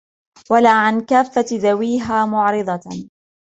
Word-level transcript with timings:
وَلَا 0.51 0.71
عَنْ 0.71 1.01
كَافَّةِ 1.01 1.45
ذَوِيهَا 1.51 2.25
مُعْرِضَةً 2.25 3.09